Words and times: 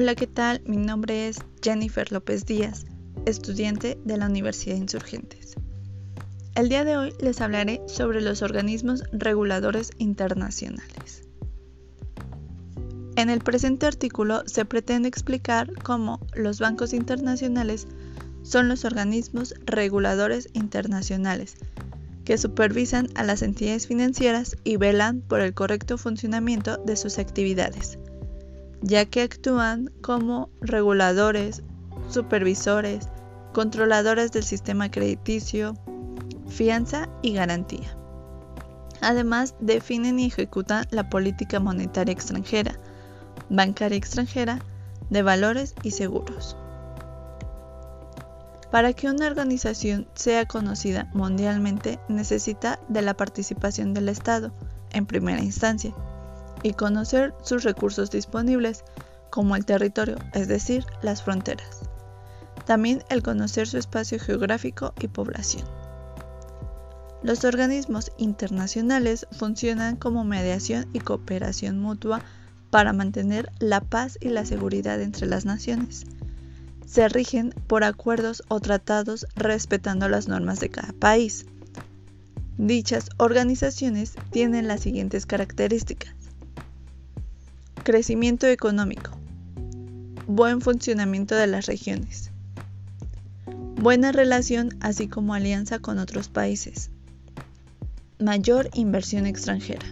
Hola, 0.00 0.14
¿qué 0.14 0.28
tal? 0.28 0.62
Mi 0.64 0.76
nombre 0.76 1.26
es 1.26 1.38
Jennifer 1.60 2.12
López 2.12 2.46
Díaz, 2.46 2.86
estudiante 3.26 3.98
de 4.04 4.16
la 4.16 4.26
Universidad 4.26 4.76
de 4.76 4.82
Insurgentes. 4.82 5.56
El 6.54 6.68
día 6.68 6.84
de 6.84 6.96
hoy 6.96 7.12
les 7.20 7.40
hablaré 7.40 7.80
sobre 7.88 8.20
los 8.20 8.42
organismos 8.42 9.02
reguladores 9.10 9.90
internacionales. 9.98 11.24
En 13.16 13.28
el 13.28 13.40
presente 13.40 13.86
artículo 13.86 14.44
se 14.46 14.64
pretende 14.64 15.08
explicar 15.08 15.74
cómo 15.82 16.24
los 16.32 16.60
bancos 16.60 16.92
internacionales 16.92 17.88
son 18.44 18.68
los 18.68 18.84
organismos 18.84 19.52
reguladores 19.66 20.48
internacionales 20.52 21.56
que 22.24 22.38
supervisan 22.38 23.08
a 23.16 23.24
las 23.24 23.42
entidades 23.42 23.88
financieras 23.88 24.56
y 24.62 24.76
velan 24.76 25.22
por 25.22 25.40
el 25.40 25.54
correcto 25.54 25.98
funcionamiento 25.98 26.76
de 26.76 26.94
sus 26.94 27.18
actividades, 27.18 27.98
ya 28.82 29.04
que 29.04 29.22
actúan 29.22 29.90
como 30.00 30.50
reguladores, 30.60 31.62
supervisores, 32.08 33.08
controladores 33.52 34.32
del 34.32 34.44
sistema 34.44 34.90
crediticio, 34.90 35.74
fianza 36.48 37.08
y 37.22 37.34
garantía. 37.34 37.96
Además, 39.00 39.54
definen 39.60 40.18
y 40.18 40.26
ejecutan 40.26 40.86
la 40.90 41.08
política 41.08 41.60
monetaria 41.60 42.12
extranjera, 42.12 42.78
bancaria 43.48 43.96
extranjera, 43.96 44.60
de 45.10 45.22
valores 45.22 45.74
y 45.82 45.92
seguros. 45.92 46.56
Para 48.70 48.92
que 48.92 49.08
una 49.08 49.26
organización 49.26 50.06
sea 50.14 50.46
conocida 50.46 51.08
mundialmente 51.14 51.98
necesita 52.08 52.78
de 52.88 53.00
la 53.00 53.14
participación 53.14 53.94
del 53.94 54.10
Estado, 54.10 54.52
en 54.90 55.06
primera 55.06 55.42
instancia, 55.42 55.94
y 56.62 56.72
conocer 56.72 57.34
sus 57.42 57.64
recursos 57.64 58.10
disponibles, 58.10 58.84
como 59.30 59.56
el 59.56 59.64
territorio, 59.64 60.16
es 60.34 60.48
decir, 60.48 60.84
las 61.02 61.22
fronteras. 61.22 61.80
También 62.66 63.02
el 63.08 63.22
conocer 63.22 63.66
su 63.66 63.78
espacio 63.78 64.18
geográfico 64.18 64.94
y 65.00 65.08
población. 65.08 65.64
Los 67.22 67.44
organismos 67.44 68.12
internacionales 68.16 69.26
funcionan 69.32 69.96
como 69.96 70.24
mediación 70.24 70.86
y 70.92 71.00
cooperación 71.00 71.80
mutua 71.80 72.20
para 72.70 72.92
mantener 72.92 73.50
la 73.58 73.80
paz 73.80 74.18
y 74.20 74.28
la 74.28 74.44
seguridad 74.44 75.00
entre 75.00 75.26
las 75.26 75.44
naciones 75.44 76.04
se 76.88 77.06
rigen 77.08 77.54
por 77.66 77.84
acuerdos 77.84 78.42
o 78.48 78.60
tratados 78.60 79.26
respetando 79.36 80.08
las 80.08 80.26
normas 80.26 80.58
de 80.58 80.70
cada 80.70 80.94
país. 80.94 81.44
Dichas 82.56 83.10
organizaciones 83.18 84.14
tienen 84.30 84.66
las 84.66 84.80
siguientes 84.80 85.26
características. 85.26 86.14
Crecimiento 87.90 88.46
económico. 88.46 89.12
Buen 90.26 90.60
funcionamiento 90.60 91.34
de 91.34 91.46
las 91.46 91.64
regiones. 91.64 92.30
Buena 93.76 94.12
relación 94.12 94.76
así 94.80 95.08
como 95.08 95.32
alianza 95.32 95.78
con 95.78 95.98
otros 95.98 96.28
países. 96.28 96.90
Mayor 98.18 98.68
inversión 98.74 99.24
extranjera. 99.24 99.86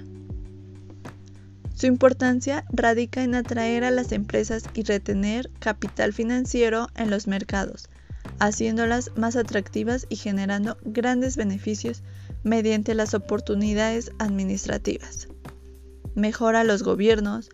Su 1.75 1.87
importancia 1.87 2.67
radica 2.71 3.23
en 3.23 3.35
atraer 3.35 3.83
a 3.83 3.91
las 3.91 4.13
empresas 4.13 4.65
y 4.75 4.83
retener 4.83 5.51
capital 5.59 6.13
financiero 6.13 6.89
en 6.97 7.09
los 7.09 7.27
mercados, 7.27 7.89
haciéndolas 8.41 9.11
más 9.17 9.37
atractivas 9.37 10.05
y 10.11 10.17
generando 10.17 10.77
grandes 10.85 11.39
beneficios 11.39 12.03
mediante 12.45 12.95
las 12.95 13.15
oportunidades 13.15 14.13
administrativas. 14.19 15.29
Mejora 16.15 16.63
los 16.63 16.83
gobiernos, 16.83 17.49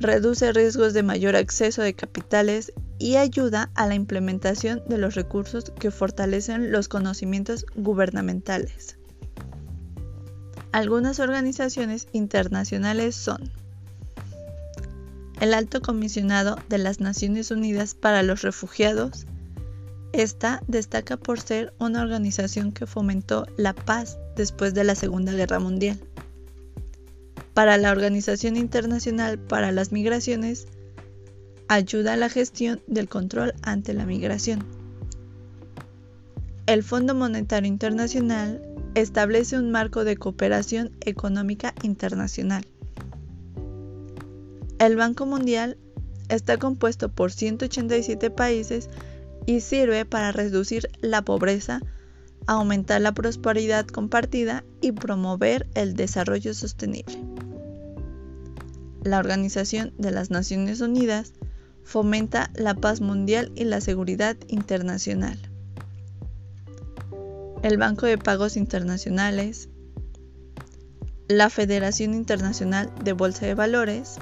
reduce 0.00 0.52
riesgos 0.52 0.92
de 0.94 1.02
mayor 1.02 1.36
acceso 1.36 1.82
de 1.82 1.94
capitales 1.94 2.72
y 2.98 3.16
ayuda 3.16 3.70
a 3.74 3.86
la 3.86 3.94
implementación 3.94 4.82
de 4.88 4.98
los 4.98 5.14
recursos 5.14 5.72
que 5.78 5.90
fortalecen 5.90 6.72
los 6.72 6.88
conocimientos 6.88 7.66
gubernamentales. 7.76 8.96
Algunas 10.72 11.18
organizaciones 11.18 12.08
internacionales 12.12 13.16
son 13.16 13.50
el 15.40 15.54
Alto 15.54 15.80
Comisionado 15.80 16.56
de 16.68 16.78
las 16.78 17.00
Naciones 17.00 17.50
Unidas 17.50 17.94
para 17.94 18.22
los 18.22 18.42
Refugiados. 18.42 19.26
Esta 20.12 20.62
destaca 20.66 21.16
por 21.16 21.40
ser 21.40 21.74
una 21.78 22.02
organización 22.02 22.72
que 22.72 22.86
fomentó 22.86 23.46
la 23.56 23.72
paz 23.72 24.18
después 24.36 24.74
de 24.74 24.84
la 24.84 24.94
Segunda 24.94 25.32
Guerra 25.32 25.58
Mundial. 25.60 25.98
Para 27.58 27.76
la 27.76 27.90
Organización 27.90 28.56
Internacional 28.56 29.36
para 29.36 29.72
las 29.72 29.90
Migraciones, 29.90 30.68
ayuda 31.66 32.12
a 32.12 32.16
la 32.16 32.28
gestión 32.28 32.80
del 32.86 33.08
control 33.08 33.52
ante 33.62 33.94
la 33.94 34.06
migración. 34.06 34.64
El 36.66 36.84
Fondo 36.84 37.16
Monetario 37.16 37.66
Internacional 37.66 38.62
establece 38.94 39.58
un 39.58 39.72
marco 39.72 40.04
de 40.04 40.16
cooperación 40.16 40.92
económica 41.00 41.74
internacional. 41.82 42.64
El 44.78 44.94
Banco 44.94 45.26
Mundial 45.26 45.78
está 46.28 46.58
compuesto 46.58 47.08
por 47.08 47.32
187 47.32 48.30
países 48.30 48.88
y 49.46 49.62
sirve 49.62 50.04
para 50.04 50.30
reducir 50.30 50.90
la 51.00 51.22
pobreza, 51.22 51.80
aumentar 52.46 53.00
la 53.00 53.14
prosperidad 53.14 53.84
compartida 53.84 54.62
y 54.80 54.92
promover 54.92 55.66
el 55.74 55.94
desarrollo 55.94 56.54
sostenible. 56.54 57.18
La 59.08 59.18
Organización 59.18 59.94
de 59.98 60.10
las 60.10 60.30
Naciones 60.30 60.80
Unidas 60.80 61.32
fomenta 61.82 62.50
la 62.54 62.74
paz 62.74 63.00
mundial 63.00 63.50
y 63.54 63.64
la 63.64 63.80
seguridad 63.80 64.36
internacional 64.48 65.38
el 67.62 67.76
Banco 67.76 68.06
de 68.06 68.18
Pagos 68.18 68.56
Internacionales, 68.56 69.68
la 71.28 71.50
Federación 71.50 72.14
Internacional 72.14 72.90
de 73.02 73.12
Bolsa 73.12 73.46
de 73.46 73.54
Valores. 73.54 74.16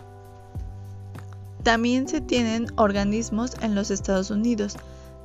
También 1.62 2.08
se 2.08 2.20
tienen 2.20 2.66
organismos 2.76 3.52
en 3.60 3.74
los 3.74 3.90
Estados 3.90 4.30
Unidos. 4.30 4.76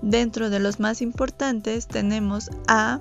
Dentro 0.01 0.49
de 0.49 0.59
los 0.59 0.79
más 0.79 1.01
importantes 1.01 1.87
tenemos 1.87 2.49
a 2.67 2.99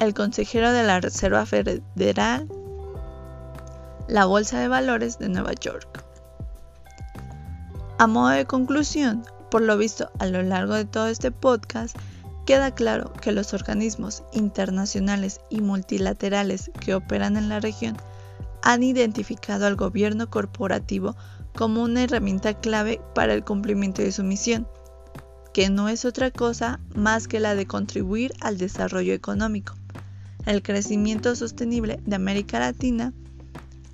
el 0.00 0.14
consejero 0.14 0.72
de 0.72 0.84
la 0.84 1.00
Reserva 1.00 1.46
Federal, 1.46 2.48
la 4.08 4.24
Bolsa 4.24 4.60
de 4.60 4.68
Valores 4.68 5.18
de 5.18 5.28
Nueva 5.28 5.52
York. 5.54 6.04
A 7.98 8.06
modo 8.06 8.28
de 8.28 8.44
conclusión, 8.44 9.24
por 9.50 9.62
lo 9.62 9.76
visto 9.76 10.10
a 10.18 10.26
lo 10.26 10.42
largo 10.42 10.74
de 10.74 10.84
todo 10.84 11.08
este 11.08 11.30
podcast, 11.30 11.96
Queda 12.46 12.72
claro 12.72 13.12
que 13.12 13.32
los 13.32 13.52
organismos 13.54 14.22
internacionales 14.32 15.40
y 15.50 15.62
multilaterales 15.62 16.70
que 16.80 16.94
operan 16.94 17.36
en 17.36 17.48
la 17.48 17.58
región 17.58 17.96
han 18.62 18.84
identificado 18.84 19.66
al 19.66 19.74
gobierno 19.74 20.30
corporativo 20.30 21.16
como 21.56 21.82
una 21.82 22.04
herramienta 22.04 22.54
clave 22.54 23.00
para 23.16 23.34
el 23.34 23.42
cumplimiento 23.42 24.00
de 24.00 24.12
su 24.12 24.22
misión, 24.22 24.68
que 25.52 25.70
no 25.70 25.88
es 25.88 26.04
otra 26.04 26.30
cosa 26.30 26.78
más 26.94 27.26
que 27.26 27.40
la 27.40 27.56
de 27.56 27.66
contribuir 27.66 28.32
al 28.40 28.58
desarrollo 28.58 29.12
económico, 29.12 29.74
el 30.44 30.62
crecimiento 30.62 31.34
sostenible 31.34 31.98
de 32.06 32.14
América 32.14 32.60
Latina, 32.60 33.12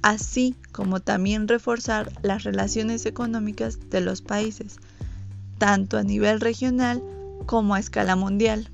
así 0.02 0.54
como 0.72 1.00
también 1.00 1.48
reforzar 1.48 2.12
las 2.22 2.44
relaciones 2.44 3.06
económicas 3.06 3.78
de 3.90 4.00
los 4.00 4.20
países, 4.20 4.76
tanto 5.58 5.96
a 5.96 6.02
nivel 6.02 6.40
regional 6.40 7.02
como 7.46 7.74
a 7.74 7.78
escala 7.78 8.16
mundial. 8.16 8.68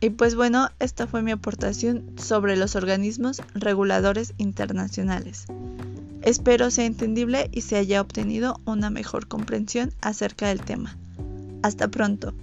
Y 0.00 0.10
pues 0.10 0.34
bueno, 0.34 0.70
esta 0.78 1.06
fue 1.06 1.22
mi 1.22 1.30
aportación 1.30 2.04
sobre 2.16 2.56
los 2.56 2.74
organismos 2.74 3.42
reguladores 3.54 4.32
internacionales. 4.38 5.46
Espero 6.22 6.70
sea 6.70 6.86
entendible 6.86 7.48
y 7.52 7.62
se 7.62 7.76
haya 7.76 8.00
obtenido 8.00 8.60
una 8.64 8.90
mejor 8.90 9.26
comprensión 9.26 9.92
acerca 10.00 10.48
del 10.48 10.60
tema. 10.62 10.96
Hasta 11.62 11.88
pronto. 11.88 12.34